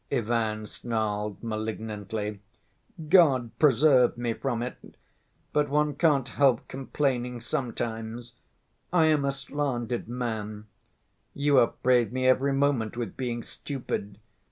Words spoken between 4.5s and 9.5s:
it, but one can't help complaining sometimes. I am a